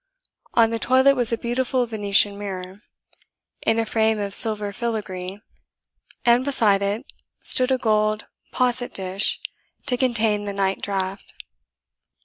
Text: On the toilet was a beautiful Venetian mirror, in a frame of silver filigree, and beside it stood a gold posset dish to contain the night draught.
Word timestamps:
On 0.55 0.71
the 0.71 0.79
toilet 0.79 1.15
was 1.15 1.31
a 1.31 1.37
beautiful 1.37 1.85
Venetian 1.85 2.35
mirror, 2.35 2.81
in 3.61 3.77
a 3.77 3.85
frame 3.85 4.17
of 4.17 4.33
silver 4.33 4.73
filigree, 4.73 5.39
and 6.25 6.43
beside 6.43 6.81
it 6.81 7.05
stood 7.41 7.69
a 7.71 7.77
gold 7.77 8.25
posset 8.51 8.95
dish 8.95 9.39
to 9.85 9.97
contain 9.97 10.45
the 10.45 10.53
night 10.53 10.81
draught. 10.81 11.35